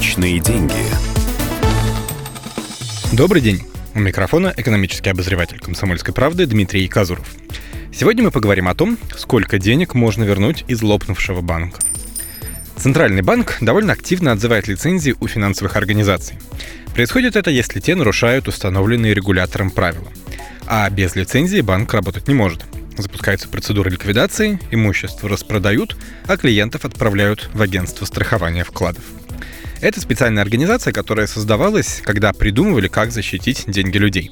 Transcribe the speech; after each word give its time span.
Личные 0.00 0.40
деньги. 0.40 0.72
Добрый 3.12 3.42
день. 3.42 3.60
У 3.94 3.98
микрофона 3.98 4.54
экономический 4.56 5.10
обозреватель 5.10 5.58
«Комсомольской 5.58 6.14
правды» 6.14 6.46
Дмитрий 6.46 6.88
Казуров. 6.88 7.28
Сегодня 7.92 8.24
мы 8.24 8.30
поговорим 8.30 8.68
о 8.68 8.74
том, 8.74 8.96
сколько 9.14 9.58
денег 9.58 9.92
можно 9.92 10.24
вернуть 10.24 10.64
из 10.68 10.80
лопнувшего 10.80 11.42
банка. 11.42 11.80
Центральный 12.78 13.20
банк 13.20 13.58
довольно 13.60 13.92
активно 13.92 14.32
отзывает 14.32 14.68
лицензии 14.68 15.14
у 15.20 15.28
финансовых 15.28 15.76
организаций. 15.76 16.38
Происходит 16.94 17.36
это, 17.36 17.50
если 17.50 17.78
те 17.78 17.94
нарушают 17.94 18.48
установленные 18.48 19.12
регулятором 19.12 19.70
правила. 19.70 20.08
А 20.66 20.88
без 20.88 21.14
лицензии 21.14 21.60
банк 21.60 21.92
работать 21.92 22.26
не 22.26 22.32
может– 22.32 22.64
Запускается 23.00 23.48
процедура 23.48 23.88
ликвидации, 23.88 24.58
имущество 24.70 25.28
распродают, 25.28 25.96
а 26.26 26.36
клиентов 26.36 26.84
отправляют 26.84 27.48
в 27.54 27.62
агентство 27.62 28.04
страхования 28.04 28.64
вкладов. 28.64 29.02
Это 29.80 30.00
специальная 30.00 30.42
организация, 30.42 30.92
которая 30.92 31.26
создавалась, 31.26 32.02
когда 32.04 32.32
придумывали, 32.32 32.88
как 32.88 33.12
защитить 33.12 33.64
деньги 33.66 33.96
людей. 33.96 34.30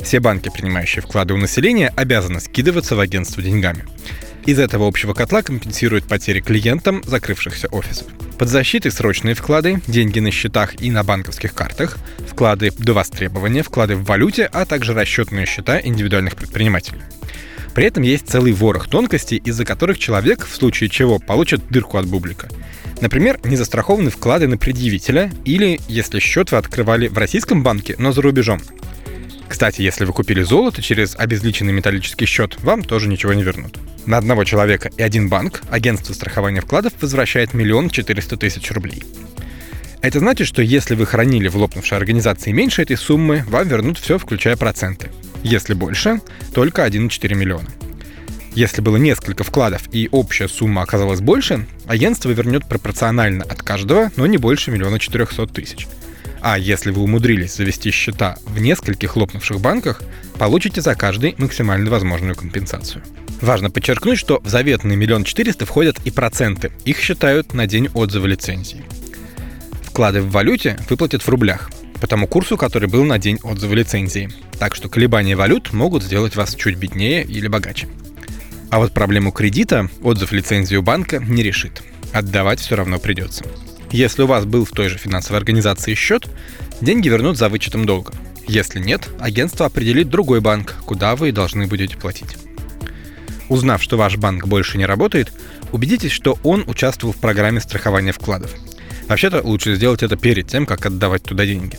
Все 0.00 0.18
банки, 0.18 0.50
принимающие 0.50 1.02
вклады 1.02 1.34
у 1.34 1.36
населения, 1.36 1.92
обязаны 1.94 2.40
скидываться 2.40 2.96
в 2.96 3.00
агентство 3.00 3.42
деньгами. 3.42 3.84
Из 4.46 4.58
этого 4.58 4.88
общего 4.88 5.12
котла 5.12 5.42
компенсируют 5.42 6.06
потери 6.06 6.40
клиентам 6.40 7.02
закрывшихся 7.04 7.68
офисов. 7.68 8.06
Под 8.38 8.48
защитой 8.48 8.90
срочные 8.90 9.34
вклады, 9.34 9.82
деньги 9.86 10.20
на 10.20 10.30
счетах 10.30 10.80
и 10.80 10.90
на 10.90 11.04
банковских 11.04 11.52
картах, 11.52 11.98
вклады 12.26 12.72
до 12.78 12.94
востребования, 12.94 13.62
вклады 13.62 13.94
в 13.96 14.04
валюте, 14.04 14.48
а 14.50 14.64
также 14.64 14.94
расчетные 14.94 15.44
счета 15.44 15.80
индивидуальных 15.82 16.36
предпринимателей. 16.36 17.02
При 17.78 17.86
этом 17.86 18.02
есть 18.02 18.28
целый 18.28 18.50
ворох 18.50 18.88
тонкостей, 18.88 19.36
из-за 19.44 19.64
которых 19.64 20.00
человек, 20.00 20.44
в 20.44 20.52
случае 20.52 20.90
чего, 20.90 21.20
получит 21.20 21.68
дырку 21.68 21.98
от 21.98 22.08
бублика. 22.08 22.48
Например, 23.00 23.38
незастрахованные 23.44 24.10
вклады 24.10 24.48
на 24.48 24.58
предъявителя 24.58 25.30
или 25.44 25.78
если 25.86 26.18
счет 26.18 26.50
вы 26.50 26.56
открывали 26.56 27.06
в 27.06 27.16
российском 27.16 27.62
банке, 27.62 27.94
но 27.96 28.10
за 28.10 28.20
рубежом. 28.20 28.60
Кстати, 29.46 29.80
если 29.80 30.04
вы 30.06 30.12
купили 30.12 30.42
золото 30.42 30.82
через 30.82 31.14
обезличенный 31.14 31.72
металлический 31.72 32.26
счет, 32.26 32.60
вам 32.64 32.82
тоже 32.82 33.08
ничего 33.08 33.32
не 33.32 33.44
вернут. 33.44 33.78
На 34.06 34.16
одного 34.16 34.42
человека 34.42 34.90
и 34.96 35.00
один 35.00 35.28
банк 35.28 35.62
агентство 35.70 36.12
страхования 36.14 36.62
вкладов 36.62 36.94
возвращает 37.00 37.54
миллион 37.54 37.90
четыреста 37.90 38.36
тысяч 38.36 38.72
рублей. 38.72 39.04
Это 40.02 40.18
значит, 40.18 40.48
что 40.48 40.62
если 40.62 40.96
вы 40.96 41.06
хранили 41.06 41.46
в 41.46 41.54
лопнувшей 41.54 41.96
организации 41.96 42.50
меньше 42.50 42.82
этой 42.82 42.96
суммы, 42.96 43.44
вам 43.48 43.68
вернут 43.68 43.98
все, 43.98 44.18
включая 44.18 44.56
проценты. 44.56 45.10
Если 45.42 45.74
больше, 45.74 46.20
только 46.54 46.86
1,4 46.86 47.34
миллиона. 47.34 47.68
Если 48.54 48.80
было 48.80 48.96
несколько 48.96 49.44
вкладов 49.44 49.82
и 49.92 50.08
общая 50.10 50.48
сумма 50.48 50.82
оказалась 50.82 51.20
больше, 51.20 51.66
агентство 51.86 52.30
вернет 52.30 52.68
пропорционально 52.68 53.44
от 53.44 53.62
каждого, 53.62 54.10
но 54.16 54.26
не 54.26 54.36
больше 54.36 54.70
миллиона 54.70 54.98
четырехсот 54.98 55.52
тысяч. 55.52 55.86
А 56.40 56.58
если 56.58 56.90
вы 56.90 57.02
умудрились 57.02 57.54
завести 57.54 57.90
счета 57.90 58.36
в 58.46 58.60
нескольких 58.60 59.16
лопнувших 59.16 59.60
банках, 59.60 60.02
получите 60.38 60.80
за 60.80 60.94
каждый 60.94 61.34
максимально 61.38 61.90
возможную 61.90 62.34
компенсацию. 62.34 63.02
Важно 63.40 63.70
подчеркнуть, 63.70 64.18
что 64.18 64.40
в 64.42 64.48
заветный 64.48 64.96
миллион 64.96 65.24
четыреста 65.24 65.64
входят 65.64 65.98
и 66.04 66.10
проценты. 66.10 66.72
Их 66.84 66.98
считают 66.98 67.54
на 67.54 67.66
день 67.66 67.88
отзыва 67.94 68.26
лицензии. 68.26 68.84
Вклады 69.84 70.20
в 70.20 70.30
валюте 70.30 70.78
выплатят 70.88 71.22
в 71.22 71.28
рублях, 71.28 71.70
по 72.00 72.06
тому 72.06 72.26
курсу, 72.26 72.56
который 72.56 72.88
был 72.88 73.04
на 73.04 73.18
день 73.18 73.38
отзыва 73.42 73.74
лицензии. 73.74 74.30
Так 74.58 74.74
что 74.74 74.88
колебания 74.88 75.36
валют 75.36 75.72
могут 75.72 76.02
сделать 76.02 76.36
вас 76.36 76.54
чуть 76.54 76.76
беднее 76.76 77.24
или 77.24 77.48
богаче. 77.48 77.88
А 78.70 78.78
вот 78.78 78.92
проблему 78.92 79.32
кредита 79.32 79.88
отзыв 80.02 80.32
лицензии 80.32 80.76
у 80.76 80.82
банка 80.82 81.18
не 81.18 81.42
решит. 81.42 81.82
Отдавать 82.12 82.60
все 82.60 82.76
равно 82.76 82.98
придется. 82.98 83.44
Если 83.90 84.22
у 84.22 84.26
вас 84.26 84.44
был 84.44 84.64
в 84.64 84.70
той 84.70 84.88
же 84.88 84.98
финансовой 84.98 85.38
организации 85.38 85.94
счет, 85.94 86.26
деньги 86.80 87.08
вернут 87.08 87.38
за 87.38 87.48
вычетом 87.48 87.86
долга. 87.86 88.12
Если 88.46 88.80
нет, 88.80 89.08
агентство 89.18 89.66
определит 89.66 90.08
другой 90.08 90.40
банк, 90.40 90.76
куда 90.84 91.16
вы 91.16 91.32
должны 91.32 91.66
будете 91.66 91.96
платить. 91.96 92.36
Узнав, 93.48 93.82
что 93.82 93.96
ваш 93.96 94.16
банк 94.16 94.46
больше 94.46 94.76
не 94.76 94.84
работает, 94.84 95.32
убедитесь, 95.72 96.12
что 96.12 96.38
он 96.42 96.64
участвовал 96.66 97.14
в 97.14 97.18
программе 97.18 97.60
страхования 97.60 98.12
вкладов. 98.12 98.54
Вообще-то 99.08 99.40
лучше 99.42 99.74
сделать 99.74 100.02
это 100.02 100.16
перед 100.16 100.46
тем, 100.48 100.66
как 100.66 100.84
отдавать 100.84 101.22
туда 101.22 101.46
деньги. 101.46 101.78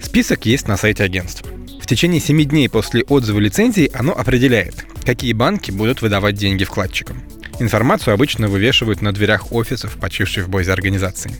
Список 0.00 0.46
есть 0.46 0.68
на 0.68 0.76
сайте 0.76 1.02
агентства. 1.02 1.48
В 1.80 1.86
течение 1.86 2.20
7 2.20 2.44
дней 2.44 2.68
после 2.68 3.02
отзыва 3.02 3.38
лицензии 3.38 3.90
оно 3.92 4.12
определяет, 4.12 4.84
какие 5.04 5.32
банки 5.32 5.70
будут 5.70 6.02
выдавать 6.02 6.36
деньги 6.36 6.64
вкладчикам. 6.64 7.22
Информацию 7.58 8.14
обычно 8.14 8.48
вывешивают 8.48 9.02
на 9.02 9.12
дверях 9.12 9.52
офисов, 9.52 9.96
почившей 10.00 10.42
в 10.42 10.48
Бозе 10.48 10.72
организации. 10.72 11.32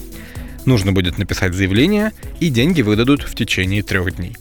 Нужно 0.64 0.92
будет 0.92 1.18
написать 1.18 1.54
заявление, 1.54 2.12
и 2.40 2.48
деньги 2.48 2.82
выдадут 2.82 3.22
в 3.22 3.34
течение 3.34 3.82
трех 3.82 4.16
дней. 4.16 4.36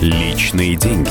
Личные 0.00 0.74
деньги. 0.76 1.10